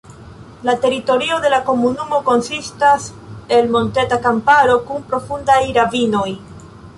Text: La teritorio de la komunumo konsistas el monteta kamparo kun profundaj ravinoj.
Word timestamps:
La 0.67 0.73
teritorio 0.85 1.35
de 1.43 1.51
la 1.53 1.59
komunumo 1.67 2.21
konsistas 2.29 3.05
el 3.59 3.69
monteta 3.77 4.19
kamparo 4.25 4.79
kun 4.89 5.05
profundaj 5.13 5.61
ravinoj. 5.79 6.27